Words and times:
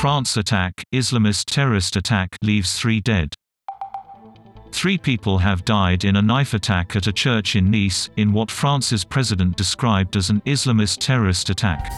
France 0.00 0.36
attack, 0.36 0.84
Islamist 0.94 1.46
terrorist 1.46 1.96
attack 1.96 2.36
leaves 2.40 2.78
three 2.78 3.00
dead. 3.00 3.34
Three 4.70 4.96
people 4.96 5.38
have 5.38 5.64
died 5.64 6.04
in 6.04 6.14
a 6.14 6.22
knife 6.22 6.54
attack 6.54 6.94
at 6.94 7.08
a 7.08 7.12
church 7.12 7.56
in 7.56 7.68
Nice, 7.68 8.08
in 8.16 8.32
what 8.32 8.48
France's 8.48 9.04
president 9.04 9.56
described 9.56 10.14
as 10.14 10.30
an 10.30 10.40
Islamist 10.42 10.98
terrorist 11.00 11.50
attack. 11.50 11.90